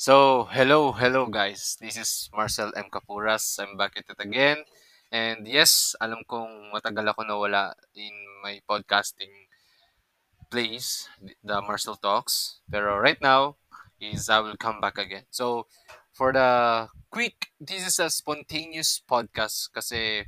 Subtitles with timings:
[0.00, 1.76] So, hello, hello guys.
[1.76, 2.88] This is Marcel M.
[2.88, 3.60] Capuras.
[3.60, 4.64] I'm back at it again.
[5.12, 9.28] And yes, alam kong matagal ako nawala in my podcasting
[10.48, 11.04] place,
[11.44, 12.64] the Marcel Talks.
[12.72, 13.60] Pero right now,
[14.00, 15.28] is I will come back again.
[15.28, 15.68] So,
[16.16, 20.24] for the quick, this is a spontaneous podcast kasi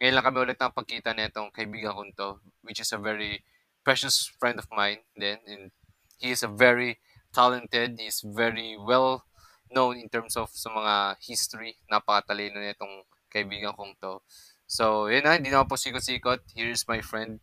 [0.00, 2.28] ngayon lang kami ulit pagkita na itong kaibigan ko to,
[2.64, 3.44] which is a very
[3.84, 5.76] precious friend of mine then, and
[6.16, 7.03] he is a very
[7.34, 9.26] talented, is very well
[9.74, 11.74] known in terms of sa mga history.
[11.90, 14.22] Napakatalino na itong kaibigan kong to.
[14.70, 16.54] So, yun na, hindi na ako po sikot-sikot.
[16.54, 17.42] Here's my friend.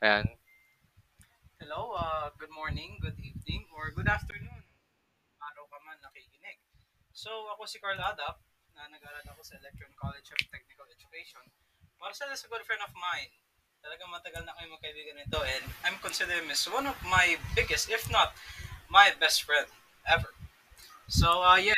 [0.00, 0.38] Ayan.
[1.58, 4.62] Hello, uh, good morning, good evening, or good afternoon.
[5.42, 6.62] Araw ka man nakikinig.
[7.10, 8.38] So, ako si Carl Adap,
[8.78, 11.42] na nag-aaral ako sa Electron College of Technical Education.
[11.98, 13.34] Marcel is a good friend of mine.
[13.82, 17.90] Talagang matagal na kayo magkaibigan nito and I'm considering him as one of my biggest,
[17.90, 18.38] if not
[18.88, 19.68] my best friend
[20.08, 20.32] ever.
[21.08, 21.76] So, uh, yeah,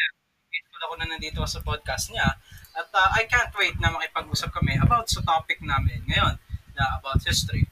[0.50, 2.38] grateful ako na nandito sa podcast niya.
[2.74, 6.38] At uh, I can't wait na makipag-usap kami about sa topic namin ngayon
[6.78, 7.66] na about history.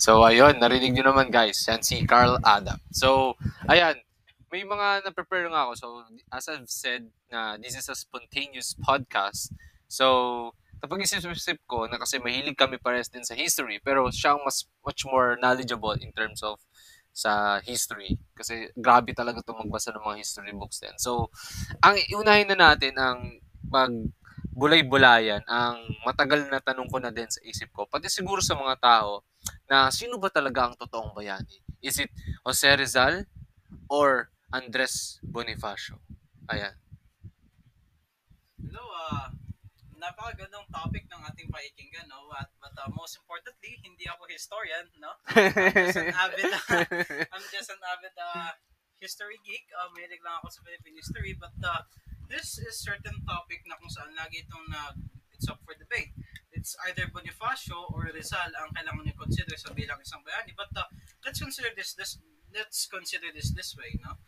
[0.00, 2.80] So, ayun, narinig nyo naman guys, yan si Carl Adam.
[2.92, 3.36] So,
[3.68, 4.00] ayan,
[4.48, 5.72] may mga na-prepare nga ako.
[5.76, 5.86] So,
[6.32, 9.52] as I've said, na this is a spontaneous podcast.
[9.88, 14.42] So, kapag isip-isip ko na kasi mahilig kami pares din sa history, pero siya ang
[14.48, 16.56] mas much more knowledgeable in terms of
[17.12, 18.16] sa history.
[18.32, 20.96] Kasi grabe talaga itong magbasa ng mga history books din.
[20.96, 21.28] So,
[21.82, 23.38] ang iunahin na natin ang
[23.70, 23.92] pag
[24.50, 28.76] bulay-bulayan ang matagal na tanong ko na din sa isip ko, pati siguro sa mga
[28.82, 29.22] tao,
[29.70, 31.62] na sino ba talaga ang totoong bayani?
[31.80, 32.12] Is it
[32.44, 33.24] Jose Rizal
[33.88, 36.02] or Andres Bonifacio?
[36.50, 36.74] Ayan.
[38.60, 39.32] Hello, uh,
[40.00, 42.32] napakagandang topic ng ating pakikinggan, no?
[42.32, 45.12] At, but uh, most importantly, hindi ako historian, no?
[45.36, 46.84] I'm just an avid, uh,
[47.36, 48.52] I'm just an avid uh,
[48.98, 49.68] history geek.
[49.76, 51.84] Uh, mahilig lang ako sa Philippine history, but uh,
[52.32, 54.96] this is certain topic na kung saan lagi itong na
[55.36, 56.12] it's up for debate.
[56.52, 60.52] It's either Bonifacio or Rizal ang kailangan niyo consider sa bilang isang bayani.
[60.52, 60.88] But uh,
[61.24, 62.20] let's consider this this
[62.52, 64.20] let's consider this this way, no?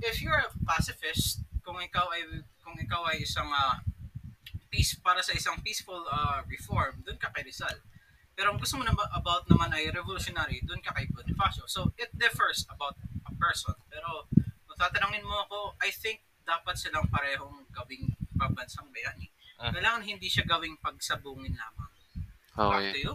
[0.00, 2.24] If you're a pacifist, kung ikaw ay
[2.64, 3.82] kung ikaw ay isang uh,
[4.68, 7.76] peace para sa isang peaceful uh, reform, doon ka kay Rizal.
[8.38, 11.66] Pero kung gusto mo na about naman ay revolutionary, doon ka kay Bonifacio.
[11.66, 12.94] So it differs about
[13.26, 13.74] a person.
[13.90, 14.30] Pero
[14.64, 19.28] kung tatanungin mo ako, I think dapat silang parehong gawing pabansang bayani.
[19.58, 19.74] Mm.
[19.74, 21.92] Kailangan hindi siya gawing pagsabungin lamang.
[22.54, 22.70] Okay.
[22.70, 23.14] Back to you.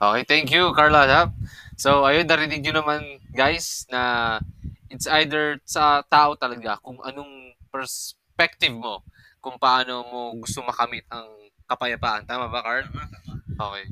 [0.00, 1.04] Okay, thank you, Carla.
[1.04, 1.36] Hap.
[1.76, 4.40] So, ayun, narinig nyo naman, guys, na
[4.88, 9.04] it's either sa tao talaga kung anong perspective mo
[9.40, 11.26] kung paano mo gusto makamit ang
[11.64, 12.28] kapayapaan.
[12.28, 12.86] Tama ba, Carl?
[12.86, 13.34] Tama, tama.
[13.72, 13.86] Okay.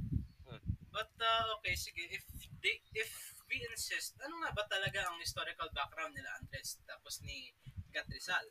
[0.93, 2.25] But uh, okay, sige, if
[2.61, 3.11] they, if
[3.49, 7.53] we insist, ano nga ba talaga ang historical background nila Andres tapos ni
[7.95, 8.45] Gat Rizal?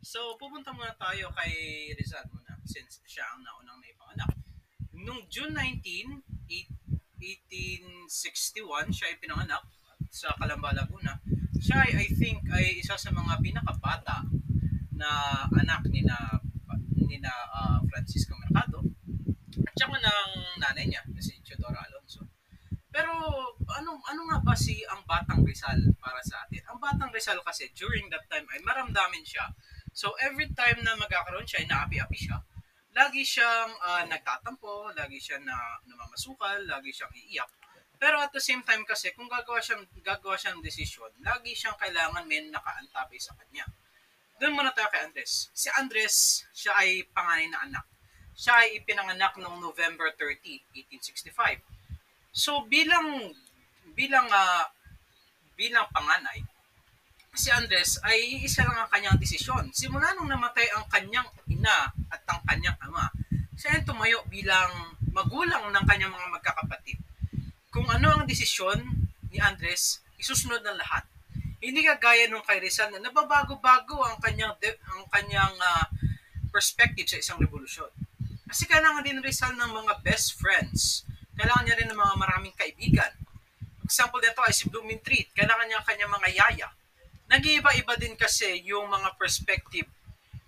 [0.00, 1.52] So, pupunta muna tayo kay
[1.98, 4.30] Rizal muna since siya ang naunang naipanganak.
[4.94, 6.22] Nung June 19,
[7.18, 9.66] 1861, siya ay pinanganak
[10.08, 11.18] sa Calamba, Laguna.
[11.58, 14.22] Siya ay, I think, ay isa sa mga pinakabata
[14.98, 16.18] na anak ni na
[17.08, 18.82] ni na uh, Francisco Mercado
[19.64, 22.26] at saka ng nanay niya na si Teodoro Alonso.
[22.90, 23.14] Pero
[23.78, 26.66] ano ano nga ba si ang Batang Rizal para sa atin?
[26.68, 29.46] Ang Batang Rizal kasi during that time ay maramdamin siya.
[29.94, 32.38] So every time na magkakaroon siya, ay naapi-api siya.
[32.94, 35.54] Lagi siyang uh, nagtatampo, lagi siya na
[35.86, 37.50] namamasukal, lagi siyang iiyak.
[37.98, 42.26] Pero at the same time kasi kung gagawa siyang gagawa siyang desisyon, lagi siyang kailangan
[42.30, 43.66] may nakaantabi sa kanya.
[44.38, 45.50] Doon muna tayo kay Andres.
[45.50, 47.84] Si Andres, siya ay panganay na anak.
[48.38, 50.62] Siya ay ipinanganak noong November 30,
[50.94, 51.58] 1865.
[52.30, 53.34] So bilang
[53.98, 54.64] bilang uh,
[55.58, 56.46] bilang panganay,
[57.34, 59.74] si Andres ay isa lang ang kanyang desisyon.
[59.74, 63.10] Simula nung namatay ang kanyang ina at ang kanyang ama,
[63.58, 66.98] siya ay tumayo bilang magulang ng kanyang mga magkakapatid.
[67.74, 68.86] Kung ano ang desisyon
[69.34, 71.02] ni Andres, isusunod ng lahat.
[71.58, 75.86] Hindi kagaya nung kay Rizal na nababago-bago ang kanyang de- ang kanyang uh,
[76.54, 77.90] perspective sa isang revolusyon.
[78.46, 81.02] Kasi kailangan din Rizal ng mga best friends.
[81.34, 83.12] Kailangan niya rin ng mga maraming kaibigan.
[83.84, 85.34] Example nito ay si Blooming Treat.
[85.34, 86.68] Kailangan niya ang kanyang mga yaya.
[87.28, 89.88] Nag-iiba-iba din kasi yung mga perspective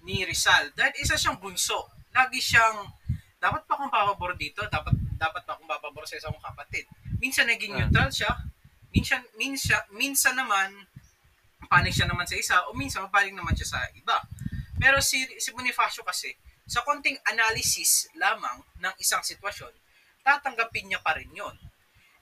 [0.06, 0.72] ni Rizal.
[0.72, 1.92] Dahil isa siyang bunso.
[2.10, 2.88] Lagi siyang,
[3.36, 6.88] dapat pa akong papabor dito, dapat dapat pa akong papabor sa isang kapatid.
[7.20, 8.32] Minsan naging neutral siya,
[8.88, 10.88] minsan, minsan, minsan naman,
[11.68, 14.16] panig siya naman sa isa, o minsan mapanig naman siya sa iba.
[14.80, 16.32] Pero si, si Bonifacio kasi,
[16.64, 19.74] sa konting analysis lamang ng isang sitwasyon,
[20.22, 21.52] tatanggapin niya pa rin yon.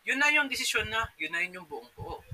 [0.08, 2.24] Yun na yung desisyon na, yun na yun yung buong buo.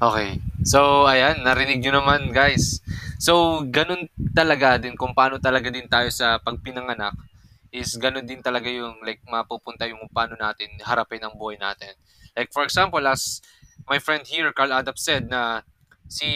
[0.00, 0.36] Okay.
[0.68, 2.84] So, ayan, narinig nyo naman guys.
[3.16, 7.16] So, ganun talaga din kung paano talaga din tayo sa pagpinanganak
[7.70, 11.94] is ganun din talaga yung like mapupunta yung paano natin harapin ang buhay natin.
[12.34, 13.38] Like for example, as
[13.88, 15.62] my friend here, Carl Adap said na
[16.10, 16.28] si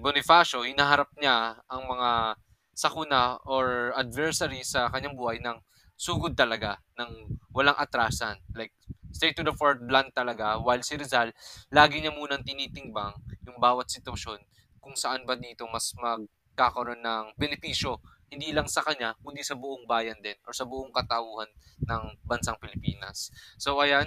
[0.00, 2.40] Bonifacio, inaharap niya ang mga
[2.72, 5.60] sakuna or adversary sa kanyang buhay ng
[6.00, 8.40] sugod talaga, ng walang atrasan.
[8.56, 8.72] Like,
[9.12, 10.56] straight to the forward blunt talaga.
[10.56, 11.36] While si Rizal,
[11.68, 14.40] lagi niya munang tinitimbang yung bawat sitwasyon
[14.80, 18.00] kung saan ba dito mas magkakaroon ng benepisyo
[18.30, 21.50] hindi lang sa kanya, kundi sa buong bayan din or sa buong katauhan
[21.82, 23.34] ng bansang Pilipinas.
[23.58, 24.06] So, ayan,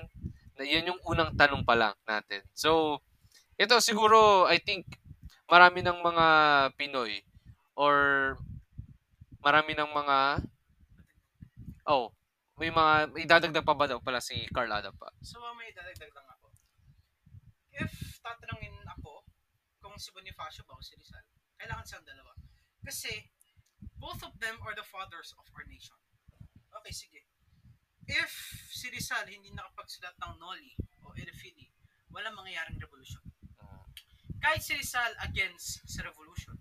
[0.64, 2.42] yan yung unang tanong pa lang natin.
[2.56, 3.00] So,
[3.60, 4.88] ito siguro, I think,
[5.46, 6.26] marami ng mga
[6.80, 7.22] Pinoy
[7.78, 7.96] or
[9.44, 10.18] marami ng mga
[11.90, 12.16] oh,
[12.56, 15.12] may mga may dadagdag pa ba daw pala si Carl Adam pa?
[15.20, 16.48] So, may dadagdag lang ako.
[17.76, 19.26] If tatanungin ako
[19.84, 21.26] kung si Bonifacio ba o si Rizal,
[21.60, 22.32] kailangan silang dalawa.
[22.84, 23.12] Kasi,
[24.00, 25.98] both of them are the fathers of our nation.
[26.82, 27.33] Okay, sige.
[28.08, 28.32] If
[28.68, 30.76] si Rizal hindi nakapagsulat ng Noli
[31.08, 31.72] o Erefili,
[32.12, 33.24] walang mangyayaring revolution.
[34.44, 36.60] Kahit si Rizal against sa revolution,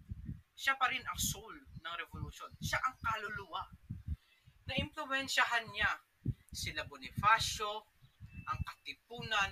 [0.54, 2.46] siya pa rin ang soul ng revolution.
[2.62, 3.66] Siya ang kaluluwa.
[4.70, 5.90] Na-impluensyahan niya
[6.54, 7.90] sila Bonifacio,
[8.46, 9.50] ang katipunan,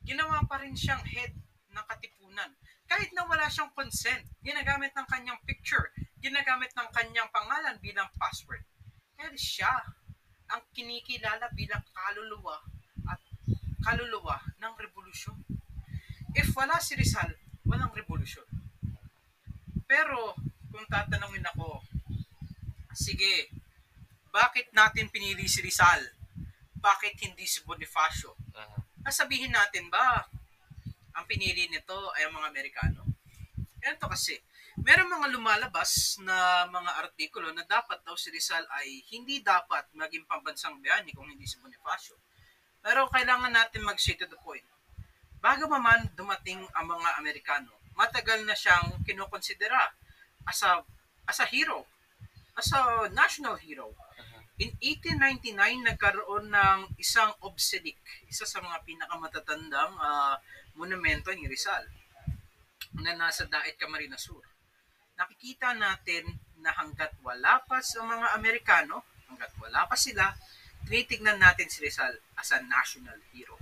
[0.00, 1.36] ginawa pa rin siyang head
[1.68, 2.56] ng katipunan.
[2.88, 5.92] Kahit na wala siyang consent, ginagamit ng kanyang picture,
[6.24, 8.64] ginagamit ng kanyang pangalan bilang password.
[9.12, 9.97] Kaya siya
[10.48, 12.56] ang kinikilala bilang kaluluwa
[13.08, 13.20] at
[13.84, 15.38] kaluluwa ng revolusyon.
[16.32, 17.32] If wala si Rizal,
[17.68, 18.48] walang revolusyon.
[19.88, 20.36] Pero
[20.68, 21.80] kung tatanungin ako,
[22.92, 23.52] sige,
[24.28, 26.04] bakit natin pinili si Rizal?
[26.78, 28.36] Bakit hindi si Bonifacio?
[28.54, 28.80] Uh-huh.
[29.08, 30.28] Sabihin natin ba,
[31.16, 33.02] ang pinili nito ay ang mga Amerikano?
[33.80, 34.36] Ito kasi,
[34.82, 40.26] meron mga lumalabas na mga artikulo na dapat daw si Rizal ay hindi dapat maging
[40.28, 42.18] pambansang bayani kung hindi si Bonifacio.
[42.82, 44.64] Pero kailangan natin mag-say to the point.
[45.38, 49.94] Bago pa man dumating ang mga Amerikano, matagal na siyang kinokonsidera
[50.46, 50.82] as a,
[51.26, 51.86] as a hero,
[52.58, 53.94] as a national hero.
[54.58, 55.54] In 1899,
[55.86, 57.94] nagkaroon ng isang obsedic,
[58.26, 60.34] isa sa mga pinakamatatandang uh,
[60.74, 61.86] monumento ni Rizal
[62.98, 64.47] na nasa Daet Camarines Sur.
[65.18, 70.30] Nakikita natin na hanggat wala pa sa mga Amerikano, hanggat wala pa sila,
[70.86, 73.58] tinitignan natin si Rizal as a national hero.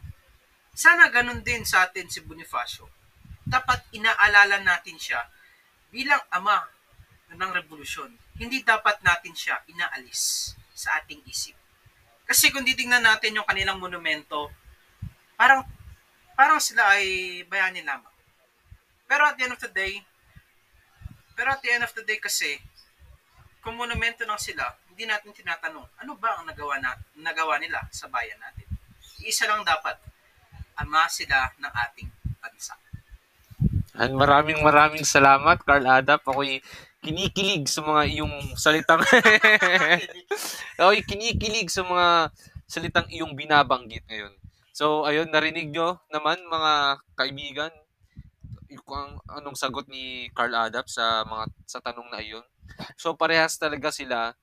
[0.77, 2.93] Sana ganun din sa atin si Bonifacio.
[3.49, 5.25] Dapat inaalala natin siya
[5.89, 6.61] bilang ama
[7.33, 8.13] ng revolusyon.
[8.37, 11.57] Hindi dapat natin siya inaalis sa ating isip.
[12.29, 14.53] Kasi kung titingnan natin yung kanilang monumento,
[15.41, 15.65] parang
[16.37, 18.13] parang sila ay bayani lamang.
[19.09, 20.05] Pero at the end of the day,
[21.37, 22.57] pero at the end of the day kasi,
[23.61, 28.09] kung monumento lang sila, hindi natin tinatanong, ano ba ang nagawa, na, nagawa nila sa
[28.09, 28.65] bayan natin?
[29.21, 30.01] Isa lang dapat,
[30.81, 32.09] ama sila ng ating
[32.41, 32.73] bansa.
[33.97, 36.25] And maraming maraming salamat, Carl Adap.
[36.25, 36.61] Ako'y
[37.01, 39.01] kinikilig sa mga iyong salitang
[40.81, 42.33] Ako'y kinikilig sa mga
[42.69, 44.33] salitang iyong binabanggit ngayon.
[44.77, 47.73] So, ayun, narinig nyo naman mga kaibigan,
[48.83, 52.43] kung anong sagot ni Carl Adap sa mga sa tanong na iyon.
[52.99, 54.35] So parehas talaga sila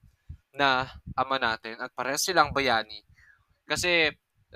[0.56, 0.88] na
[1.18, 3.04] ama natin at parehas silang bayani.
[3.68, 4.14] Kasi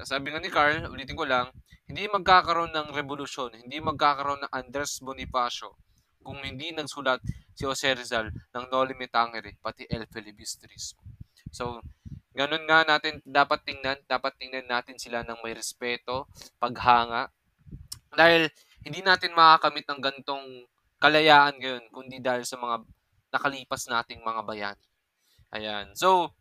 [0.07, 1.51] sabi nga ni Carl, ulitin ko lang,
[1.89, 5.75] hindi magkakaroon ng revolusyon, hindi magkakaroon ng Andres Bonifacio
[6.23, 7.23] kung hindi nagsulat
[7.55, 11.01] si Jose Rizal ng Noli Me Tangere, pati El Filibustrismo.
[11.49, 11.79] So,
[12.37, 16.29] Ganun nga natin dapat tingnan, dapat tingnan natin sila ng may respeto,
[16.61, 17.33] paghanga.
[18.13, 18.53] Dahil
[18.87, 20.63] hindi natin makakamit ng gantong
[20.97, 22.87] kalayaan ngayon kundi dahil sa mga
[23.35, 24.87] nakalipas nating mga bayani.
[25.51, 25.91] Ayan.
[25.93, 26.31] So,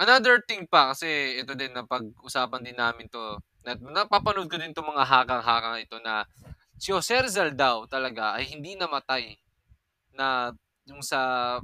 [0.00, 3.36] another thing pa kasi ito din na pag-usapan din namin to.
[3.62, 6.24] Na, napapanood ko din to mga hakang-hakang ito na
[6.80, 9.36] si Jose Rizal daw talaga ay hindi namatay
[10.16, 10.50] na
[10.88, 11.56] yung sa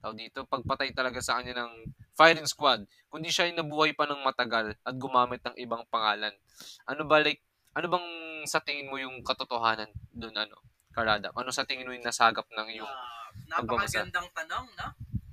[0.00, 4.24] tao dito pagpatay talaga sa kanya ng firing squad, kundi siya ay nabuhay pa ng
[4.24, 6.32] matagal at gumamit ng ibang pangalan.
[6.88, 7.40] Ano ba like,
[7.76, 8.08] ano bang
[8.44, 10.60] sa tingin mo yung katotohanan doon ano?
[10.90, 13.10] Karada, ano sa tingin mo yung nasagap ng iyong uh,
[13.50, 14.88] Napakagandang tanong, no?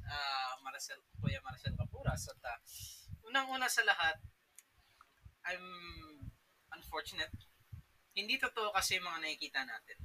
[0.07, 2.29] Uh, Marcel, Kuya Marcel Capuras.
[2.29, 2.59] At uh,
[3.29, 4.17] unang-una sa lahat,
[5.47, 5.65] I'm
[6.73, 7.33] unfortunate.
[8.17, 9.97] Hindi totoo kasi mga nakikita natin.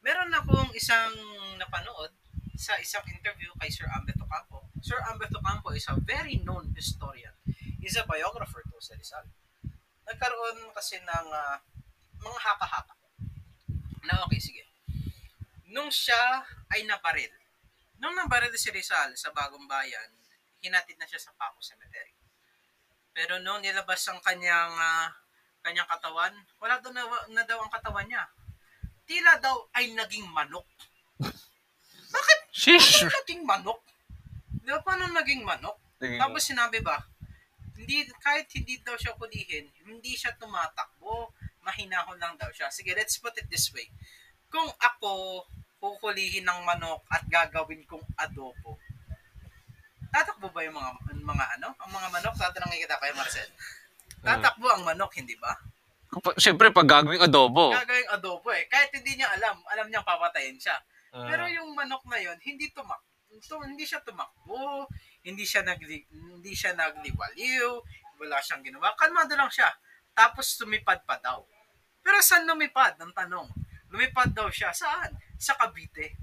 [0.00, 1.12] Meron akong isang
[1.60, 2.14] napanood
[2.56, 4.68] sa isang interview kay Sir Ambeto Campo.
[4.80, 7.32] Sir Ambeto Campo is a very known historian.
[7.80, 9.24] He's a biographer to sa Rizal.
[10.04, 11.56] Nagkaroon kasi ng uh,
[12.20, 12.94] mga haka-haka.
[14.04, 14.64] Na okay, sige.
[15.70, 16.42] nung siya
[16.74, 17.30] ay nabaril.
[18.02, 20.10] Nung nabaril si Rizal sa Bagong Bayan,
[20.60, 22.10] hinatid na siya sa Paco Cemetery.
[23.14, 25.14] Pero nung nilabas ang kanyang ah,
[25.62, 28.24] kanyang katawan, wala daw na, na daw ang katawan niya.
[29.06, 30.66] Tila daw ay naging manok.
[32.10, 33.06] Bakit Sheesh!
[33.06, 33.80] Paano naging manok?
[34.50, 35.78] Di ba paano naging manok?
[36.00, 36.96] Tapos sinabi ba,
[37.76, 40.89] hindi, kahit hindi daw siya kulihin, hindi siya tumatakbo,
[41.64, 42.68] mahinahon lang daw siya.
[42.72, 43.88] Sige, let's put it this way.
[44.50, 45.44] Kung ako
[45.80, 48.76] kukulihin ng manok at gagawin kong adobo,
[50.10, 50.90] tatakbo ba yung mga
[51.22, 51.68] mga ano?
[51.86, 53.48] Ang mga manok, tatanungin kita kay Marcel.
[54.20, 55.54] Tatakbo ang manok, hindi ba?
[56.36, 57.70] Siyempre, pag gagawing adobo.
[57.70, 58.66] Gagawin adobo eh.
[58.66, 60.74] Kahit hindi niya alam, alam niyang papatayin siya.
[61.10, 63.02] Pero yung manok na yon hindi tumak
[63.46, 64.90] to, hindi siya tumakbo,
[65.22, 67.70] hindi siya nagli, hindi siya nagliwaliw,
[68.18, 68.92] wala siyang ginawa.
[68.98, 69.70] Kalmado lang siya.
[70.20, 71.40] Tapos lumipad pa daw.
[72.04, 73.00] Pero saan lumipad?
[73.00, 73.48] Ang tanong.
[73.88, 74.68] Lumipad daw siya.
[74.76, 75.16] Saan?
[75.40, 76.20] Sa Cavite.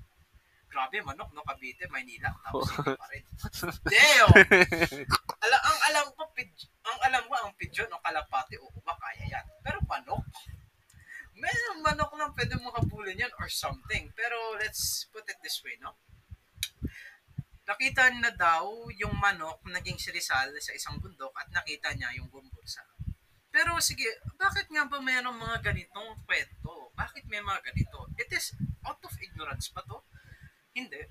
[0.70, 1.42] Grabe, manok, no?
[1.42, 2.30] Cavite, Maynila.
[2.46, 3.26] Tapos hindi pa rin.
[3.98, 4.28] Deo!
[5.42, 9.26] Ala, ang alam ko, pidj- ang alam ko, ang pigeon o kalapati, o ba, kaya
[9.26, 9.46] yan.
[9.66, 10.22] Pero manok,
[11.34, 14.14] may manok lang pwede mo habulin yan or something.
[14.14, 15.98] Pero let's put it this way, no?
[17.68, 22.32] Nakita na daw yung manok naging si Rizal sa isang bundok at nakita niya yung
[22.32, 22.47] bumbulsa.
[23.58, 24.06] Pero sige,
[24.38, 26.94] bakit nga ba mayroong mga ganitong kwento?
[26.94, 28.06] Bakit may mga ganito?
[28.14, 28.54] It is
[28.86, 29.98] out of ignorance ba to?
[30.78, 31.02] Hindi.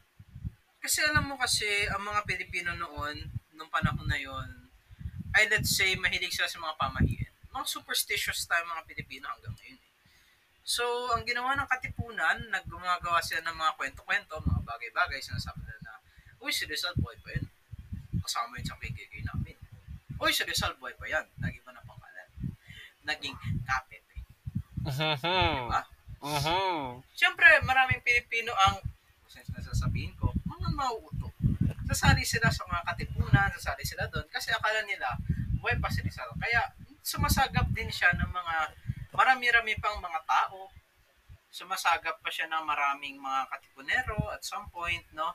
[0.78, 4.70] Kasi alam mo kasi, ang mga Pilipino noon, nung panahon na yon,
[5.34, 7.34] ay let's say, mahilig sila sa mga pamahiin.
[7.50, 9.82] Mga superstitious tayo mga Pilipino hanggang ngayon.
[9.82, 9.90] eh.
[10.62, 10.86] So,
[11.18, 15.98] ang ginawa ng katipunan, naggumagawa sila ng mga kwento-kwento, mga bagay-bagay, sinasabi nila na,
[16.38, 17.50] Uy, si Rizal boy pa yan.
[18.22, 19.58] Kasama yun sa PKK namin.
[20.22, 21.26] Uy, si Rizal boy pa yan.
[21.42, 21.65] Nag-iba na pangalan.
[23.06, 24.18] Naging Kapepe.
[24.82, 25.14] Mhm.
[25.22, 25.82] Diba?
[26.26, 27.02] Mhm.
[27.14, 28.82] Siyempre, maraming Pilipino ang,
[29.22, 31.30] kung na sasabihin ko, mga mauuto.
[31.86, 35.14] Sasali sila sa mga katipunan, sasali sila doon, kasi akala nila,
[35.62, 36.28] buhay pa si Rizal.
[36.34, 36.66] Kaya,
[37.06, 38.54] sumasagap din siya ng mga,
[39.14, 40.68] marami-rami pang mga tao.
[41.48, 45.32] Sumasagap pa siya ng maraming mga katipunero at some point, no?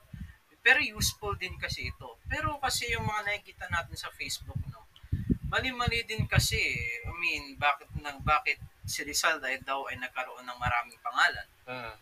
[0.61, 2.21] Pero useful din kasi ito.
[2.29, 4.60] Pero kasi yung mga nakikita natin sa Facebook?
[5.51, 7.03] Mali-mali din kasi, eh.
[7.03, 8.55] I mean, bakit, nang, bakit
[8.87, 11.47] si Rizal dahil daw ay nagkaroon ng maraming pangalan.
[11.67, 11.93] Mhm.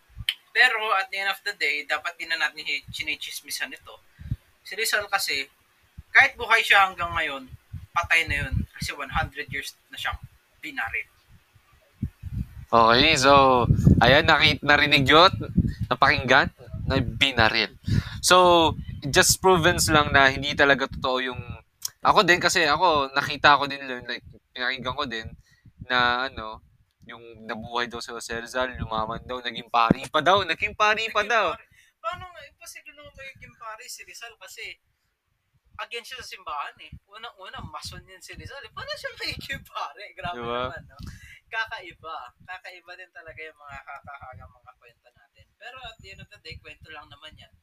[0.53, 3.97] Pero at the end of the day, dapat din na natin hi- chinichismisan ito.
[4.61, 5.49] Si Rizal kasi,
[6.13, 7.49] kahit buhay siya hanggang ngayon,
[7.93, 8.53] patay na yun.
[8.77, 10.17] Kasi 100 years na siyang
[10.61, 11.09] binaril.
[12.69, 13.65] Okay, so,
[13.97, 15.33] ayan, nakit narinig yun,
[15.89, 16.53] napakinggan,
[16.85, 17.73] na binaril.
[18.21, 18.77] So,
[19.09, 21.41] just provens lang na hindi talaga totoo yung,
[21.99, 24.23] ako din kasi ako, nakita ko din, like,
[24.55, 25.27] pinakinggan ko din,
[25.85, 26.63] na ano,
[27.03, 31.25] yung nabuhay daw si Jose Rizal, lumaman daw, naging pari pa daw, naging pari pa
[31.25, 31.47] Naging daw.
[31.57, 31.65] pare.
[31.99, 34.63] Paano nga, imposible naman magiging pare si Rizal kasi
[35.79, 36.91] against siya sa simbahan eh.
[37.07, 38.59] Unang-una, mason yun si Rizal.
[38.63, 38.71] eh.
[38.71, 40.03] Paano siya magiging pare?
[40.15, 40.59] Grabe Diba?
[40.69, 40.97] naman, no?
[41.49, 42.17] Kakaiba.
[42.45, 45.45] Kakaiba din talaga yung mga kakahagang mga kwento natin.
[45.57, 47.53] Pero at the end of the day, kwento lang naman yan.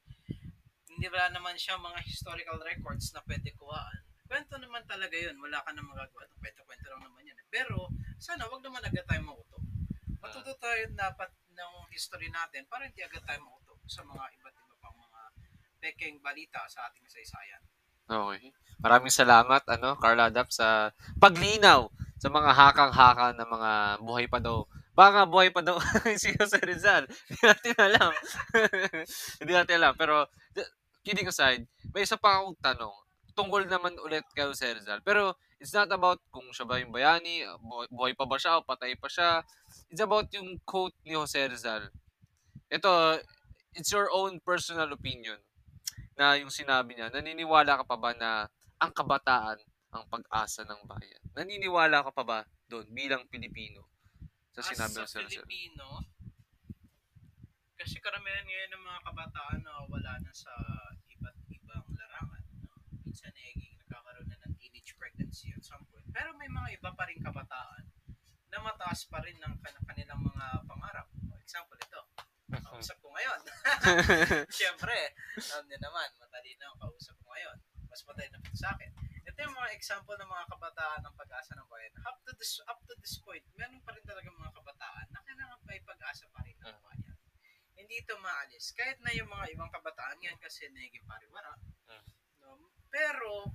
[0.90, 4.00] Hindi wala naman siya mga historical records na pwede kuhaan.
[4.26, 5.38] Kwento naman talaga yun.
[5.38, 6.26] Wala ka na magagawa.
[6.38, 7.38] Kwento-kwento lang naman yan.
[7.38, 7.46] eh.
[7.48, 9.56] Pero, sana wag naman agad tayo mauto.
[10.18, 14.76] Matuto tayo dapat ng history natin para hindi agad tayo mauto sa mga iba't iba
[14.82, 15.22] pang mga
[15.78, 17.62] pekeng balita sa ating saysayan.
[18.06, 18.50] Okay.
[18.82, 21.86] Maraming salamat, ano, Carla Dap, sa paglinaw
[22.18, 23.70] sa mga hakang-haka na mga
[24.02, 24.66] buhay pa daw.
[24.96, 25.76] Baka buhay pa daw
[26.22, 27.04] si Jose Rizal.
[27.30, 28.10] Hindi natin alam.
[29.40, 29.94] Hindi natin alam.
[29.94, 30.26] Pero,
[31.04, 31.62] kidding aside,
[31.94, 32.94] may isa pa akong tanong.
[33.36, 35.04] Tungkol naman ulit kay Jose Rizal.
[35.04, 38.64] Pero, it's not about kung siya ba yung bayani, buhay, buhay pa ba siya o
[38.64, 39.44] patay pa siya.
[39.92, 41.92] It's about yung quote ni Jose Rizal.
[42.72, 43.20] Ito,
[43.76, 45.38] it's your own personal opinion
[46.16, 48.48] na yung sinabi niya, naniniwala ka pa ba na
[48.80, 49.60] ang kabataan
[49.92, 51.22] ang pag-asa ng bayan?
[51.36, 52.38] Naniniwala ka pa ba
[52.68, 53.84] doon bilang Pilipino
[54.52, 55.28] sa sinabi ng Sir?
[55.28, 56.00] Pilipino,
[57.76, 60.50] kasi karamihan ngayon ng mga kabataan na wala na sa
[61.12, 62.42] iba't ibang larangan.
[62.64, 62.80] No?
[63.04, 64.56] Minsan eh, nagkakaroon na ng
[65.26, 66.06] pregnancy at some point.
[66.14, 67.82] Pero may mga iba pa rin kabataan
[68.54, 71.10] na mataas pa rin ng kan- kanilang mga pangarap.
[71.26, 72.02] For example, ito.
[72.46, 73.40] Kausap ko ngayon.
[74.58, 74.94] Siyempre,
[75.50, 77.58] alam niyo naman, matalino ang kausap ko ngayon.
[77.90, 78.90] Mas matalino po sa akin.
[79.26, 81.92] Ito yung mga example ng mga kabataan ng pag-asa ng bayan.
[82.06, 85.58] Up to this, up to this point, meron pa rin talaga mga kabataan na kailangan
[85.66, 87.16] may pag-asa pa rin ng bayan.
[87.74, 88.70] Hindi ito maalis.
[88.78, 91.58] Kahit na yung mga ibang kabataan yan kasi naging pariwara.
[91.90, 92.06] Mm.
[92.46, 92.70] No?
[92.88, 93.50] Pero,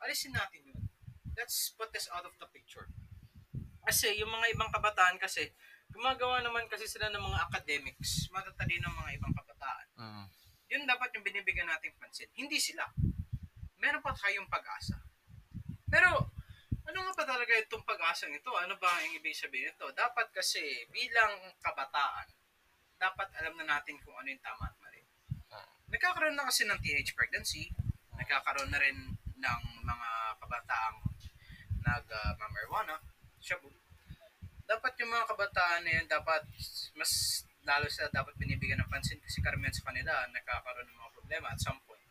[0.00, 0.89] alisin natin yun.
[1.40, 2.84] Let's put this out of the picture.
[3.80, 5.56] Kasi yung mga ibang kabataan kasi,
[5.88, 9.86] gumagawa naman kasi sila ng mga academics, matatalino ng mga ibang kabataan.
[9.96, 10.26] Mm.
[10.68, 12.28] Yun dapat yung binibigyan nating pansin.
[12.36, 12.84] Hindi sila.
[13.80, 15.00] Meron pa tayong pag-asa.
[15.88, 16.28] Pero,
[16.84, 18.52] ano nga pa talaga itong pag-asang ito?
[18.52, 19.88] Ano ba ang ibig sabihin ito?
[19.96, 20.60] Dapat kasi,
[20.92, 22.28] bilang kabataan,
[23.00, 25.02] dapat alam na natin kung ano yung tama at mali.
[25.90, 27.74] Nagkakaroon na kasi ng teenage pregnancy,
[28.14, 31.09] nagkakaroon na rin ng mga kabataang
[31.90, 32.96] nag-marijuana,
[33.42, 33.70] shabu.
[34.70, 36.46] Dapat yung mga kabataan na yun, dapat
[36.94, 41.46] mas lalo sila dapat binibigyan ng pansin kasi karamihan sa kanila nagkakaroon ng mga problema
[41.50, 42.06] at some point.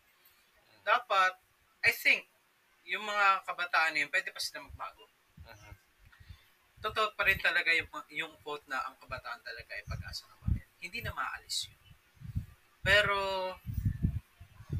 [0.84, 1.32] Dapat,
[1.84, 2.28] I think,
[2.84, 5.08] yung mga kabataan na yun, pwede pa sila magbago.
[5.46, 5.72] Mhm.
[6.80, 10.68] Totoo pa rin talaga yung, yung quote na ang kabataan talaga ay pag-asa ng bayan.
[10.80, 11.80] Hindi na maalis yun.
[12.80, 13.16] Pero,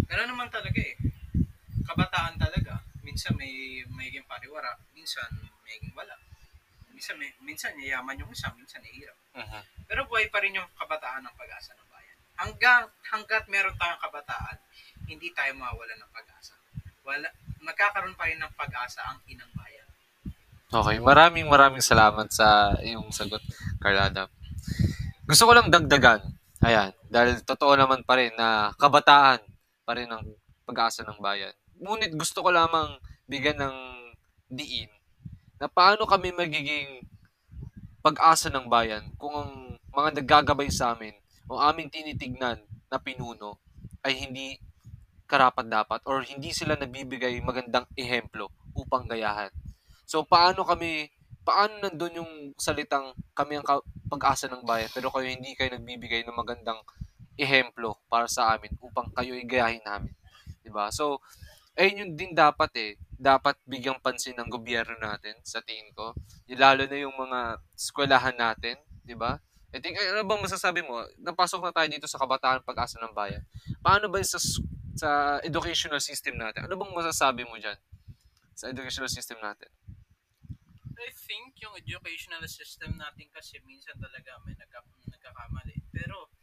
[0.08, 0.96] gano'n naman talaga eh.
[3.20, 5.28] Minsan may magiging pariwara, minsan
[5.60, 6.16] magiging wala.
[6.88, 9.12] Minsan, may, minsan yayaman yung isa, minsan hirap.
[9.36, 9.60] Mhm.
[9.84, 12.16] Pero buhay pa rin yung kabataan ng pag-asa ng bayan.
[12.40, 14.56] Hanggang, hanggat meron tayong kabataan,
[15.04, 16.56] hindi tayo mawala ng pag-asa.
[17.04, 17.28] Wala,
[17.60, 19.88] magkakaroon pa rin ng pag-asa ang inang bayan.
[20.72, 23.44] Okay, maraming maraming salamat sa iyong sagot,
[23.84, 24.32] Carlada.
[25.28, 26.24] Gusto ko lang dagdagan.
[26.64, 29.44] Ayan, dahil totoo naman pa rin na kabataan
[29.84, 30.24] pa rin ang
[30.64, 31.52] pag-asa ng bayan.
[31.84, 33.76] Ngunit gusto ko lamang bigyan ng
[34.50, 34.90] diin
[35.62, 37.06] na paano kami magiging
[38.02, 39.52] pag-asa ng bayan kung ang
[39.94, 41.14] mga naggagabay sa amin
[41.46, 42.58] o aming tinitignan
[42.90, 43.62] na pinuno
[44.02, 44.58] ay hindi
[45.30, 49.54] karapat dapat or hindi sila nabibigay magandang ehemplo upang gayahan.
[50.02, 51.06] So paano kami
[51.46, 53.66] paano nandun yung salitang kami ang
[54.10, 56.82] pag-asa ng bayan pero kayo hindi kayo nagbibigay ng magandang
[57.38, 60.10] ehemplo para sa amin upang kayo ay gayahin namin.
[60.66, 60.90] 'Di ba?
[60.90, 61.22] So
[61.78, 62.92] ayun yun din dapat eh.
[63.20, 66.16] Dapat bigyang pansin ng gobyerno natin sa tingin ko.
[66.56, 69.36] Lalo na yung mga eskwelahan natin, 'di ba?
[69.70, 71.06] I think, ano bang masasabi mo?
[71.22, 73.46] Napasok na tayo dito sa kabataan pag-asa ng bayan.
[73.78, 74.42] Paano ba sa,
[74.98, 76.66] sa educational system natin?
[76.66, 77.78] Ano bang masasabi mo dyan?
[78.58, 79.70] Sa educational system natin?
[81.00, 85.78] I think yung educational system natin kasi minsan talaga may nagka, nagkakamali.
[85.94, 86.34] Pero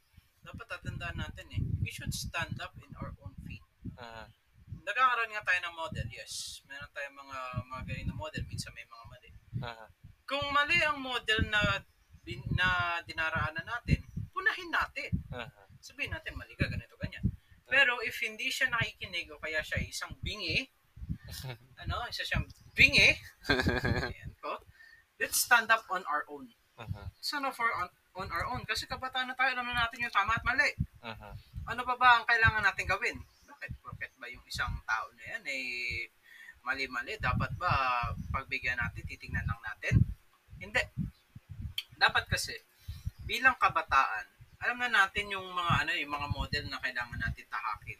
[0.42, 3.62] dapat tatandaan natin eh, we should stand up in our own feet.
[4.00, 4.32] Uh,
[4.88, 6.64] Nagkakaroon nga tayo ng model, yes.
[6.64, 9.30] Meron tayong mga mga galing na model, minsan may mga mali.
[9.60, 9.88] uh,
[10.24, 11.84] Kung mali ang model na
[12.56, 12.68] na
[13.04, 14.00] dinaraanan natin,
[14.32, 15.12] punahin natin.
[15.32, 15.48] uh,
[15.84, 17.24] Sabihin natin, mali ka, ganito, ganyan.
[17.68, 20.72] Pero if hindi siya nakikinig o kaya siya isang bingi,
[21.84, 23.12] ano, isa siyang bingi,
[24.08, 24.64] ayan ko,
[25.20, 26.48] let's stand up on our own.
[26.80, 26.88] uh,
[27.20, 28.64] Stand up for on, on our own.
[28.64, 30.72] Kasi kabataan na tayo, alam na natin yung tama at mali.
[31.04, 31.36] uh,
[31.68, 33.20] Ano pa ba ang kailangan natin gawin?
[34.28, 36.04] Ba yung isang tao na yan eh
[36.60, 37.16] mali-mali?
[37.16, 37.72] Dapat ba
[38.28, 40.04] pagbigyan natin, titingnan lang natin?
[40.60, 40.84] Hindi.
[41.96, 42.52] Dapat kasi,
[43.24, 44.28] bilang kabataan,
[44.60, 48.00] alam na natin yung mga ano yung mga model na kailangan natin tahakin.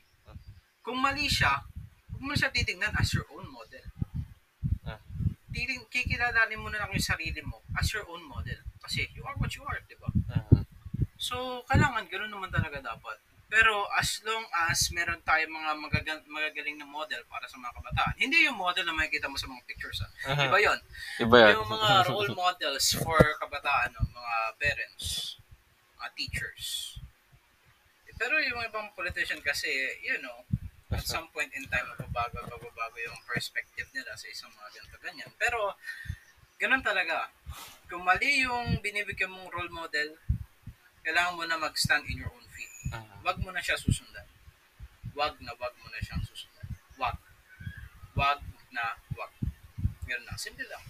[0.84, 1.64] Kung mali siya,
[2.12, 3.88] huwag mo siya titingnan as your own model.
[4.84, 5.00] Ah.
[5.56, 8.60] Titing, kikilalanin mo na lang yung sarili mo as your own model.
[8.84, 10.12] Kasi you are what you are, di ba?
[10.12, 10.60] uh,
[11.16, 13.16] So, kailangan ganoon naman talaga dapat.
[13.48, 18.16] Pero as long as meron tayong mga magagal- magagaling na model para sa mga kabataan,
[18.20, 20.04] hindi yung model na makikita mo sa mga pictures.
[20.04, 20.36] Ha?
[20.36, 20.80] Iba yon
[21.24, 21.52] Iba yan.
[21.56, 24.04] Yung mga role models for kabataan, no?
[24.04, 25.40] mga parents,
[25.96, 26.64] mga teachers.
[28.18, 29.70] Pero yung ibang politician kasi,
[30.04, 30.44] you know,
[30.92, 35.32] at some point in time, magbabago, magbabago yung perspective nila sa isang mga ganito ganyan.
[35.40, 35.76] Pero,
[36.60, 37.30] ganun talaga.
[37.88, 40.18] Kung mali yung binibigyan mong role model,
[41.06, 42.37] kailangan mo na mag-stand in your own
[42.88, 42.96] feet.
[42.96, 44.24] Uh, Wag mo na siya susundan.
[45.18, 46.68] Wag na wag mo na siyang susundan.
[46.96, 47.18] Wag.
[48.16, 48.40] Wag
[48.72, 49.32] na wag.
[50.08, 50.40] Ganun lang.
[50.40, 50.84] Simple lang.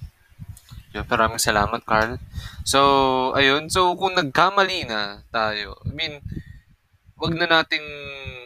[0.96, 2.16] Yun, maraming salamat, Carl.
[2.64, 2.80] So,
[3.36, 3.68] ayun.
[3.68, 6.14] So, kung nagkamali na tayo, I mean,
[7.18, 7.88] wag na nating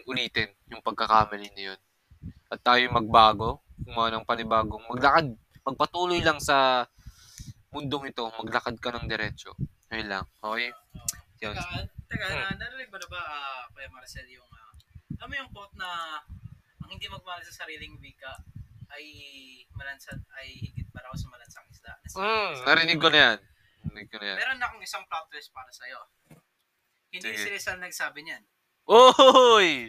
[0.07, 1.79] ulitin yung pagkakamali na yun.
[2.51, 5.35] At tayo magbago, gumawa ng panibagong maglakad.
[5.61, 6.87] Magpatuloy lang sa
[7.71, 9.55] mundong ito, maglakad ka ng diretsyo.
[9.91, 10.25] Ayun lang.
[10.43, 10.71] Okay?
[11.43, 11.55] Yun.
[12.12, 12.36] Teka, Hmm.
[12.36, 14.71] na, narinig mo na ba, ah, Kuya Marcel, yung, ah,
[15.15, 16.19] alam mo yung quote na,
[16.84, 18.43] ang hindi magmahal sa sariling wika
[18.91, 19.06] ay
[19.71, 21.95] malansad, ay higit pa raw sa malansang isda.
[22.12, 23.38] Mm, narinig ko na yan.
[23.88, 24.38] Narinig ko na yan.
[24.43, 26.00] Meron na akong isang plot twist para sa'yo.
[27.12, 27.39] Hindi Sige.
[27.39, 28.43] si Rizal nagsabi niyan.
[28.91, 29.88] Oy!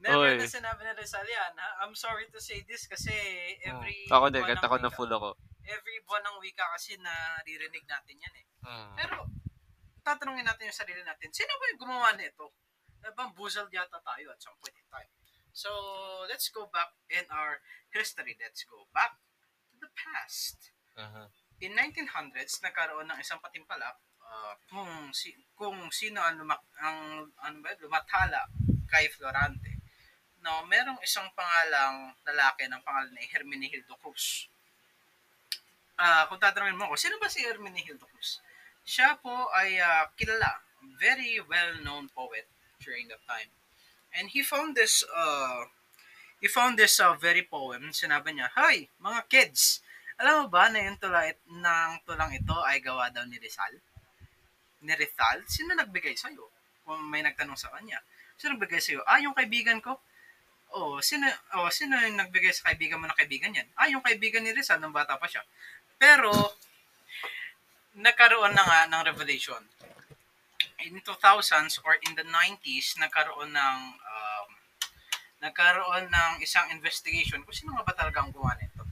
[0.00, 0.42] Never Oy.
[0.42, 1.52] na sinabi ni Rizal yan.
[1.54, 1.86] Ha?
[1.86, 3.14] I'm sorry to say this kasi
[3.62, 4.16] every Hmm.
[4.18, 5.30] Ako din, buwan kahit ako na full ako.
[5.62, 8.46] Every buwan ng wika kasi naririnig natin yan eh.
[8.66, 8.90] Mm.
[8.98, 9.16] Pero,
[10.02, 12.52] tatanungin natin yung sarili natin, sino ba yung gumawa nito?
[13.00, 15.10] Nabambuzzled yata tayo at some point in time.
[15.50, 15.70] So,
[16.30, 17.58] let's go back in our
[17.90, 18.38] history.
[18.38, 19.18] Let's go back
[19.72, 20.70] to the past.
[20.94, 21.26] Mhm.
[21.60, 27.56] In 1900s, nagkaroon ng isang patimpalak, ah, kung si kung sino ang, lumak, ang ano
[27.60, 28.48] ba, lumathala
[28.88, 29.76] kay Florante.
[30.40, 34.48] No, merong isang pangalang lalaki ng pangalan ni Hermenegildo Cruz.
[36.00, 38.40] Ah, kung tatanungin mo ako, sino ba si Hermenegildo Cruz?
[38.84, 40.64] Siya po ay ah, kilala,
[41.00, 42.48] very well-known poet
[42.80, 43.52] during that time.
[44.10, 45.70] And he found this uh,
[46.42, 47.94] he found this uh, very poem.
[47.94, 49.84] Sinabi niya, Hoy, mga kids,
[50.20, 53.72] alam mo ba na yung tula ng tulang ito ay gawa daw ni Rizal?
[54.84, 55.44] Ni Rizal?
[55.46, 56.44] Sino nagbigay sa'yo?
[56.84, 58.00] Kung may nagtanong sa kanya.
[58.36, 59.00] Sino nagbigay sa'yo?
[59.08, 60.00] Ah, yung kaibigan ko.
[60.76, 61.24] Oh, sino,
[61.56, 63.68] oh, sino yung nagbigay sa kaibigan mo na kaibigan yan?
[63.76, 65.44] Ah, yung kaibigan ni Rizal nung bata pa siya.
[66.00, 66.32] Pero,
[67.96, 69.62] nagkaroon na nga ng revelation.
[70.80, 74.48] In 2000s or in the 90s, nagkaroon ng um,
[75.40, 78.84] nagkaroon ng isang investigation kung sino nga ba talaga ang gumawa nito.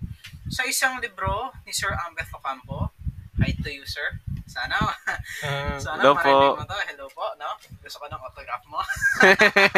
[0.49, 2.93] Sa isang libro ni Sir Ambeth Ocampo,
[3.41, 4.21] hi to you, sir.
[4.49, 4.81] Sana,
[5.85, 6.57] sana Hello po.
[6.57, 6.79] mo to.
[6.89, 7.53] Hello po, no?
[7.85, 8.81] Gusto ko ng autograph mo.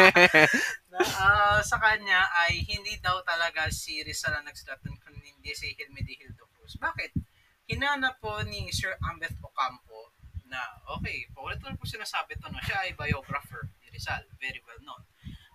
[0.95, 6.01] na, ah, sa kanya ay hindi daw talaga si Rizal ang nagsulat kundi si Hilme
[6.07, 6.79] de Hildo Cruz.
[6.79, 7.30] Bakit?
[7.71, 10.11] Hinanap po ni Sir Ambeth Ocampo
[10.51, 10.59] na,
[10.99, 12.59] okay, paulit-ulit po sinasabi to, no?
[12.59, 14.99] siya ay biographer ni Rizal, very well known.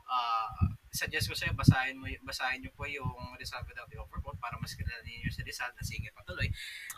[0.09, 0.49] Ah,
[0.89, 4.73] suggest ko sa'yo, basahin, mo, basahin nyo po yung Rizal Without the Overcoat para mas
[4.73, 6.49] kilala ninyo si Rizal na sige patuloy.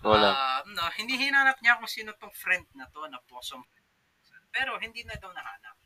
[0.07, 0.31] Wala.
[0.31, 3.67] Ah, no, hindi hinanap niya kung sino tong friend na to, na bosom
[4.53, 5.77] pero hindi na daw nahanap.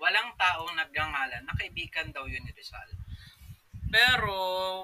[0.00, 2.90] Walang taong nagngangalan na kaibigan daw yun ni Rizal.
[3.94, 4.34] Pero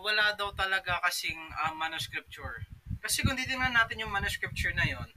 [0.06, 2.62] wala daw talaga kasing ah, manuscripture.
[3.00, 5.08] Kasi kung titingnan natin yung manuscripture na yon,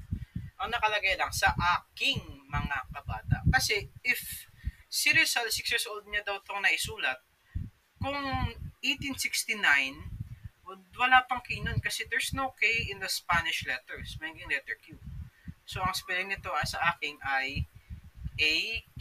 [0.60, 3.44] ang nakalagay lang sa aking mga kabata.
[3.52, 4.48] Kasi if
[4.88, 7.20] si Rizal, 6 years old niya daw itong naisulat,
[8.00, 8.20] kung
[8.84, 10.14] 1869,
[11.00, 14.16] wala pang K nun kasi there's no K in the Spanish letters.
[14.20, 14.96] May letter Q.
[15.64, 17.64] So, ang spelling nito ah, sa aking ay
[18.36, 18.96] A-Q-U-I-N-G.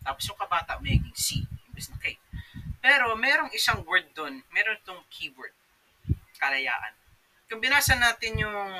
[0.00, 2.16] Tapos yung kabata, may C, imbes na K.
[2.80, 5.52] Pero, merong isang word doon, meron itong keyword,
[6.38, 6.94] kalayaan.
[7.50, 8.70] Kung binasa natin yung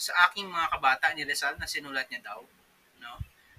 [0.00, 2.40] sa aking mga kabata ni Rizal na sinulat niya daw,
[3.00, 3.12] no?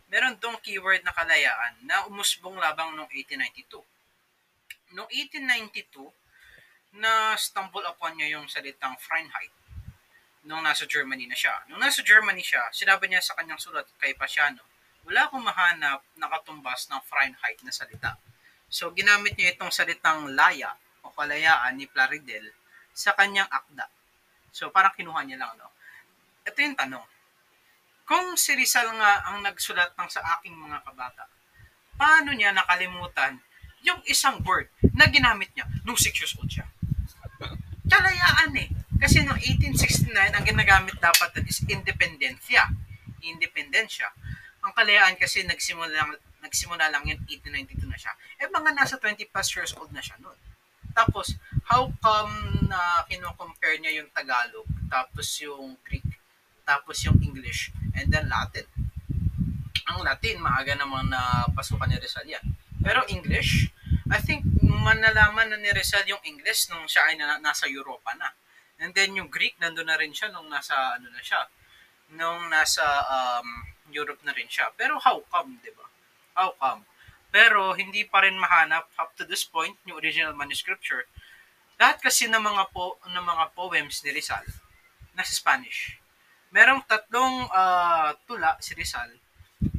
[0.10, 3.80] meron tong keyword na kalayaan na umusbong labang noong 1892.
[4.98, 6.12] Noong 1892,
[6.91, 9.54] na stumble upon niya yung salitang Fahrenheit
[10.44, 11.63] nung nasa Germany na siya.
[11.70, 14.65] Nung nasa Germany siya, sinabi niya sa kanyang sulat kay Pasiano,
[15.06, 18.17] wala akong mahanap na katumbas ng Fahrenheit na salita.
[18.72, 22.52] So, ginamit niya itong salitang laya o kalayaan ni Plaridel
[22.93, 23.88] sa kanyang akda.
[24.51, 25.71] So, parang kinuha niya lang, no?
[26.43, 27.06] Ito yung tanong.
[28.04, 31.32] Kung si Rizal nga ang nagsulat ng sa aking mga kabata,
[31.95, 33.39] paano niya nakalimutan
[33.88, 36.67] yung isang word na ginamit niya nung 6 years old siya?
[37.88, 38.69] Kalayaan eh.
[39.01, 42.69] Kasi noong 1869, ang ginagamit dapat is independensya.
[43.23, 44.12] Independensya.
[44.62, 46.13] Ang kalayaan kasi nagsimula lang,
[46.45, 48.13] nagsimula lang yun, 1892 na siya.
[48.38, 50.38] Eh mga nasa 20 plus years old na siya noon.
[50.91, 51.36] Tapos,
[51.67, 56.06] how come na kino-compare niya yung Tagalog, tapos yung Greek,
[56.67, 58.67] tapos yung English, and then Latin?
[59.88, 62.45] Ang Latin, maaga namang napasukan ni Rizal yan.
[62.82, 63.71] Pero English,
[64.12, 68.34] I think manalaman na ni Rizal yung English nung siya ay na, nasa Europa na.
[68.82, 71.45] And then yung Greek, nandun na rin siya nung nasa, ano na siya,
[72.17, 73.47] nung nasa um,
[73.93, 74.73] Europe na rin siya.
[74.73, 75.86] Pero how come, di ba?
[76.34, 76.82] How come?
[77.32, 81.08] Pero hindi pa rin mahanap up to this point yung original manuscripture.
[81.80, 84.46] Lahat kasi ng mga po ng mga poems ni Rizal
[85.15, 85.98] nasa Spanish.
[86.52, 89.15] Merong tatlong ah, tula si Rizal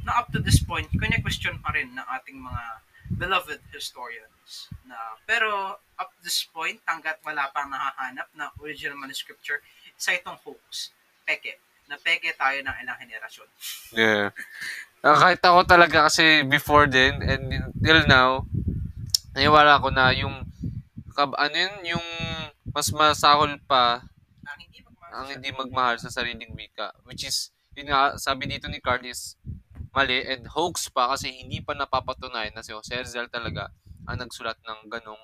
[0.03, 2.63] na up to this point kanya-question pa rin ng ating mga
[3.19, 4.95] beloved historians na
[5.27, 9.59] pero up to this point hanggat wala pang nahahanap na original manuscripture
[9.99, 10.95] sa itong hoax
[11.27, 11.59] peke
[11.91, 13.49] na peke tayo ng ilang henerasyon
[13.93, 14.31] Yeah.
[15.03, 17.43] Ah, kahit ako talaga kasi before then and
[17.83, 18.29] till now,
[19.35, 20.35] naniwala ako na yung
[21.17, 22.07] kab ano yun, yung
[22.75, 23.83] mas masakol pa
[24.49, 26.87] ang hindi magmahal ang sa- hindi magmahal sa sariling wika.
[27.07, 27.37] Which is,
[27.77, 29.35] yun nga, sabi dito ni Carl is
[29.95, 33.69] mali and hoax pa kasi hindi pa napapatunayan na si Jose Rizal talaga
[34.09, 35.23] ang nagsulat ng ganong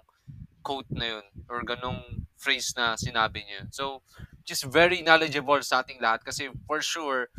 [0.68, 2.02] quote na yun or ganong
[2.38, 3.62] phrase na sinabi niya.
[3.74, 4.04] So,
[4.46, 7.32] just very knowledgeable sa ating lahat kasi for sure,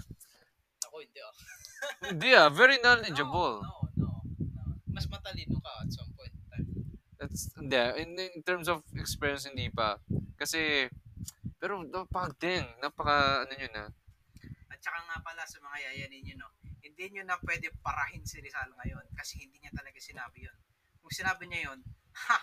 [0.87, 1.35] ako hindi ah
[2.08, 3.64] hindi ah, very knowledgeable.
[3.64, 4.62] No, no, no, no.
[4.90, 6.68] Mas matalino ka at some point in time.
[7.20, 10.00] That's, hindi, in, in terms of experience, hindi pa.
[10.40, 10.88] Kasi,
[11.60, 13.88] pero napaka din, napaka, ano yun ah.
[14.72, 16.48] At saka nga pala sa mga yaya ninyo, no,
[16.80, 20.58] hindi nyo na pwede parahin si Rizal ngayon kasi hindi niya talaga sinabi yon.
[21.00, 21.80] Kung sinabi niya yon,
[22.28, 22.38] ha,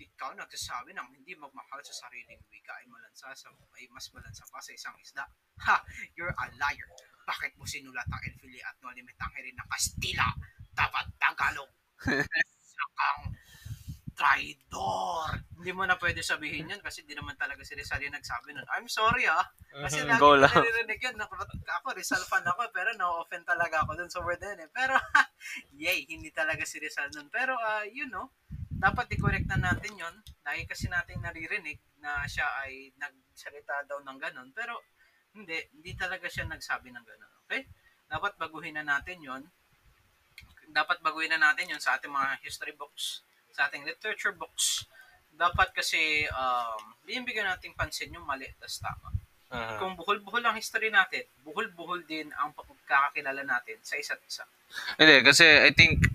[0.00, 4.58] ikaw nagsasabi ng hindi magmahal sa sariling wika ay malansa sa ay mas malansa pa
[4.64, 5.28] sa isang isda.
[5.68, 5.76] Ha,
[6.16, 6.88] you're a liar.
[7.28, 10.26] Bakit mo sinulat ang Enfili at no limit ang hirin ng Kastila?
[10.72, 11.70] Dapat Tagalog.
[12.80, 13.36] Sakang
[14.16, 15.40] traidor.
[15.56, 18.68] Hindi mo na pwede sabihin yun kasi di naman talaga si Rizal yung nagsabi nun.
[18.76, 19.44] I'm sorry ah.
[19.72, 21.16] Kasi Mhm, lagi ko naririnig yun.
[21.80, 24.70] Ako, Rizal fan ako, pero na-offend talaga ako dun sa word na yun eh.
[24.76, 24.94] Pero,
[25.84, 27.32] yay, hindi talaga si Rizal nun.
[27.32, 28.28] Pero, uh, you know,
[28.80, 34.18] dapat i-correct na natin yon Dahil kasi natin naririnig na siya ay nagsalita daw ng
[34.18, 34.48] ganun.
[34.56, 34.80] Pero,
[35.36, 37.32] hindi, hindi talaga siya nagsabi ng ganun.
[37.46, 37.68] Okay?
[38.08, 39.44] Dapat baguhin na natin yon
[40.72, 43.20] Dapat baguhin na natin yon sa ating mga history books,
[43.52, 44.88] sa ating literature books.
[45.36, 49.12] Dapat kasi, um, bigyan natin pansin yung mali at tama
[49.50, 49.76] Mhm.
[49.82, 54.46] kung buhol-buhol ang history natin, buhol-buhol din ang pagkakakilala natin sa isa't isa.
[54.94, 56.06] Hindi, kasi I think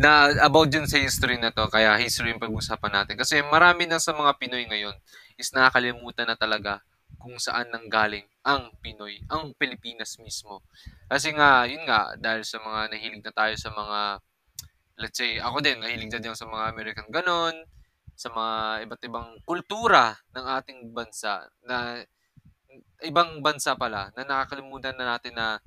[0.00, 3.20] na about dun sa history na to, kaya history yung pag-usapan natin.
[3.20, 4.96] Kasi marami na sa mga Pinoy ngayon
[5.36, 6.80] is nakakalimutan na talaga
[7.20, 10.64] kung saan nanggaling ang Pinoy, ang Pilipinas mismo.
[11.04, 13.98] Kasi nga, yun nga, dahil sa mga nahilig na tayo sa mga,
[15.04, 17.52] let's say, ako din, nahilig na din sa mga American ganon,
[18.16, 22.00] sa mga iba't ibang kultura ng ating bansa na
[23.04, 25.60] ibang bansa pala na nakakalimutan na natin na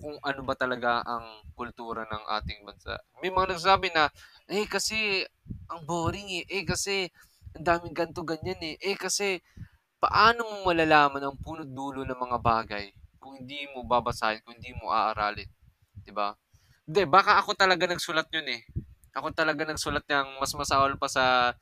[0.00, 1.24] kung ano ba talaga ang
[1.58, 2.96] kultura ng ating bansa.
[3.22, 4.08] May mga nagsasabi na,
[4.48, 5.24] eh kasi
[5.70, 7.08] ang boring eh, eh kasi
[7.56, 9.40] ang daming ganto ganyan eh, eh kasi
[10.02, 12.86] paano mo malalaman ang punot dulo ng mga bagay
[13.22, 15.48] kung hindi mo babasahin, kung hindi mo aaralin,
[16.04, 16.36] 'di ba?
[16.88, 18.62] Hindi, baka ako talaga nagsulat yun eh.
[19.14, 21.54] Ako talaga nagsulat ng mas masahol pa sa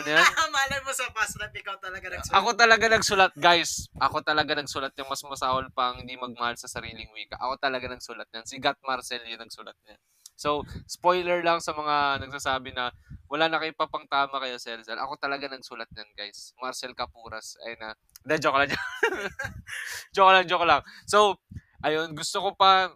[0.00, 0.24] ano yan?
[0.56, 2.36] Malay mo sa past life, ikaw talaga nagsulat.
[2.40, 3.92] Ako talaga nagsulat, guys.
[4.00, 7.36] Ako talaga nagsulat yung mas masahol pang hindi magmahal sa sariling wika.
[7.36, 8.48] Ako talaga nagsulat yan.
[8.48, 10.00] Si Gat Marcel yung nagsulat niya.
[10.36, 12.92] So, spoiler lang sa mga nagsasabi na
[13.28, 15.00] wala na kayo papang tama kayo, Selzel.
[15.00, 16.52] Ako talaga nagsulat yan, guys.
[16.60, 17.56] Marcel Capuras.
[17.64, 17.90] Ayun na.
[18.24, 18.68] Hindi, joke lang.
[20.16, 20.80] joke lang, joke lang.
[21.08, 21.40] So,
[21.80, 22.92] ayun, gusto ko pa,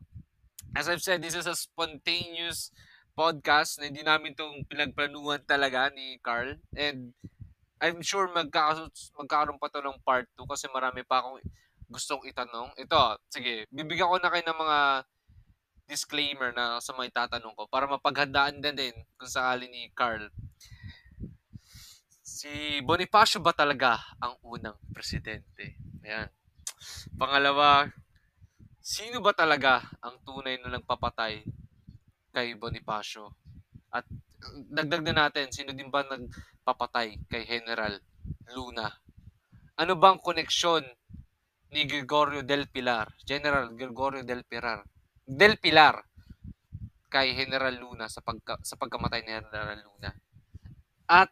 [0.76, 2.72] as I've said, this is a spontaneous
[3.20, 6.56] podcast na hindi namin itong pinagplanuhan talaga ni Carl.
[6.72, 7.12] And
[7.76, 8.88] I'm sure magkaka-
[9.20, 11.44] magkakaroon pa to ng part 2 kasi marami pa akong
[11.92, 12.72] gustong itanong.
[12.80, 14.78] Ito, sige, bibigyan ko na kayo ng mga
[15.84, 20.32] disclaimer na sa mga itatanong ko para mapaghandaan din din kung sakali ni Carl.
[22.24, 25.76] Si Bonifacio ba talaga ang unang presidente?
[26.00, 26.32] Ayan.
[27.20, 27.84] Pangalawa,
[28.80, 31.59] sino ba talaga ang tunay na nagpapatay
[32.30, 33.34] kay Bonifacio?
[33.90, 34.06] At
[34.70, 37.98] dagdag na natin, sino din ba nagpapatay kay General
[38.54, 38.88] Luna?
[39.76, 40.84] Ano bang koneksyon
[41.70, 44.82] ni Gregorio del Pilar, General Gregorio del Pilar,
[45.26, 46.02] del Pilar
[47.10, 50.10] kay General Luna sa pagka, sa pagkamatay ni General Luna?
[51.10, 51.30] At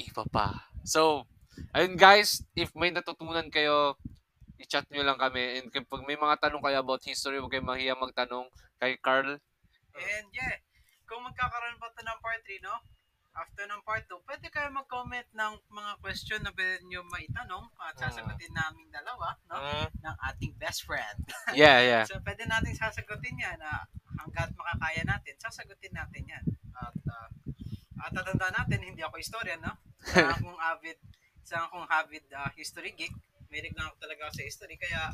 [0.00, 0.72] iba pa.
[0.84, 1.28] So,
[1.76, 3.96] ayun guys, if may natutunan kayo,
[4.62, 5.60] i-chat nyo lang kami.
[5.60, 9.42] And kapag may mga tanong kayo about history, huwag kayong mahiya magtanong kay Carl.
[9.96, 10.56] And yeah,
[11.04, 12.76] kung magkakaroon pa ito ng part 3, no?
[13.32, 17.96] After ng part 2, pwede kayo mag-comment ng mga question na pwede nyo maitanong at
[17.96, 19.56] sasagutin namin dalawa, no?
[19.56, 21.16] Mm, Ng ating best friend.
[21.56, 22.04] yeah, yeah.
[22.04, 23.88] So, pwede natin sasagutin yan na
[24.20, 26.44] hanggat makakaya natin, sasagutin natin yan.
[26.76, 27.28] At, uh,
[28.04, 29.72] at tatandaan natin, hindi ako historian, no?
[30.04, 30.98] Isa akong avid,
[31.40, 33.16] isa akong avid uh, history geek.
[33.76, 34.80] Na ako talaga sa history.
[34.80, 35.12] Kaya,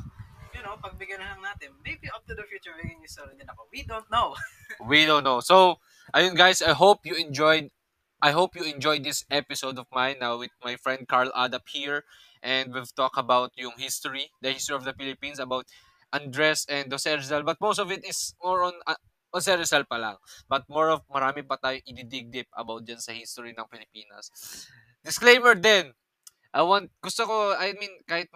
[0.53, 3.67] you know, pagbigyan na lang natin, maybe up to the future, bigyan history din ako.
[3.71, 4.35] We don't know.
[4.91, 5.39] We don't know.
[5.41, 5.81] So,
[6.13, 7.73] ayun guys, I hope you enjoyed
[8.19, 12.03] I hope you enjoyed this episode of mine now with my friend Carl Adap here
[12.43, 15.71] and we've talked about yung history, the history of the Philippines about
[16.11, 18.99] Andres and Jose Rizal but most of it is more on uh,
[19.31, 20.17] Jose Rizal pa lang.
[20.51, 24.33] But more of marami pa tayo i-dig deep about dyan sa history ng Pilipinas.
[24.99, 25.95] Disclaimer din,
[26.51, 28.33] I want, gusto ko, I mean, kahit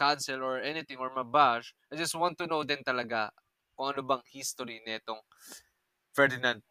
[0.00, 3.30] ma-cancel or anything or ma-bash, I just want to know din talaga
[3.76, 5.20] kung ano bang history nitong
[6.16, 6.62] Ferdinand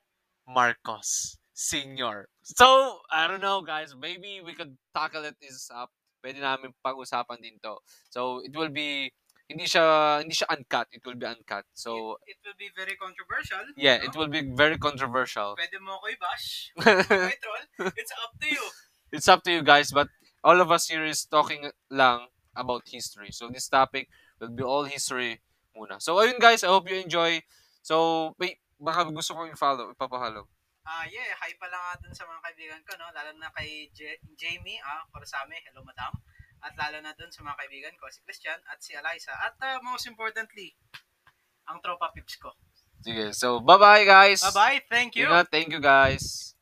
[0.50, 2.28] Marcos Sr.
[2.42, 5.94] So, I don't know guys, maybe we could tackle it this up.
[6.26, 7.80] Pwede namin pag-usapan din to.
[8.10, 9.08] So, it will be,
[9.48, 10.92] hindi siya, hindi siya uncut.
[10.92, 11.64] It will be uncut.
[11.72, 13.64] So, it, it will be very controversial.
[13.80, 14.04] yeah, no?
[14.04, 15.56] it will be very controversial.
[15.56, 16.48] Pwede mo ako i-bash.
[17.40, 17.64] Troll.
[17.96, 18.66] It's up to you.
[19.16, 20.12] it's up to you guys, but
[20.44, 23.32] all of us here is talking lang about history.
[23.32, 24.10] So this topic
[24.40, 25.42] will be all history
[25.76, 26.02] muna.
[26.02, 27.42] So ayun guys, I hope you enjoy.
[27.82, 30.46] So, wait, baka gusto ko i-follow, ipapahalo.
[30.84, 33.08] Ah, yeah, hi pala nga dun sa mga kaibigan ko, no?
[33.14, 36.12] Lalo na kay J- Jamie, ah, Korasame, hello madam.
[36.60, 39.32] At lalo na dun sa mga kaibigan ko, si Christian at si Eliza.
[39.38, 40.74] At ah, most importantly,
[41.70, 42.58] ang tropa pips ko.
[43.00, 44.42] Sige, so bye-bye guys.
[44.50, 45.30] Bye-bye, thank you.
[45.30, 46.58] Ingat, thank you guys.